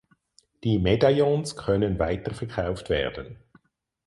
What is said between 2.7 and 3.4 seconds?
werden.